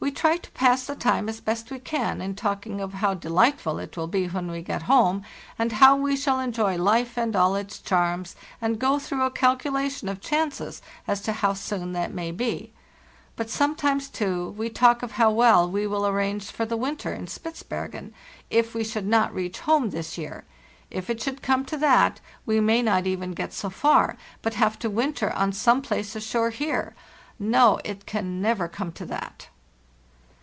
We 0.00 0.10
try 0.10 0.36
to 0.36 0.50
pass 0.50 0.84
the 0.84 0.94
time 0.96 1.30
as 1.30 1.40
best 1.40 1.70
we 1.70 1.78
can 1.78 2.20
in 2.20 2.34
talking 2.34 2.78
of 2.78 2.92
how 2.92 3.14
delightful 3.14 3.78
it 3.78 3.96
will 3.96 4.06
be 4.06 4.26
when 4.26 4.50
we 4.50 4.60
get 4.60 4.82
home, 4.82 5.22
and 5.58 5.72
how 5.72 5.96
we 5.96 6.14
shall 6.14 6.40
enjoy 6.40 6.76
life 6.76 7.16
and 7.16 7.34
all 7.34 7.54
its 7.56 7.78
charms, 7.78 8.36
and 8.60 8.78
go 8.78 8.98
through 8.98 9.22
a 9.24 9.30
calculation 9.30 10.10
of 10.10 10.20
chances 10.20 10.82
as 11.08 11.22
to 11.22 11.32
how 11.32 11.54
soon 11.54 11.94
that 11.94 12.12
may 12.12 12.32
be; 12.32 12.70
but 13.34 13.48
sometimes, 13.48 14.10
too, 14.10 14.50
we 14.58 14.68
talk 14.68 15.02
of 15.02 15.12
how 15.12 15.30
well 15.30 15.70
we 15.70 15.86
will 15.86 16.06
arrange 16.06 16.50
for 16.50 16.66
the 16.66 16.76
winter 16.76 17.14
in 17.14 17.26
Spitzbergen, 17.26 18.12
if 18.50 18.74
we 18.74 18.84
should 18.84 19.06
not 19.06 19.32
reach 19.34 19.60
home 19.60 19.88
this 19.88 20.18
year. 20.18 20.44
If 20.90 21.08
it 21.08 21.22
should 21.22 21.40
come 21.40 21.64
to 21.64 21.78
that, 21.78 22.20
we 22.44 22.60
may 22.60 22.82
not 22.82 23.06
even 23.06 23.32
get 23.32 23.54
so 23.54 23.70
far, 23.70 24.18
but 24.42 24.52
have 24.52 24.78
to 24.80 24.90
winter 24.90 25.32
on 25.32 25.54
some 25.54 25.80
place 25.80 26.14
ashore 26.14 26.50
here—no, 26.50 27.80
it 27.84 28.04
can 28.04 28.42
never 28.42 28.68
come 28.68 28.92
to 28.92 29.06
that! 29.06 29.48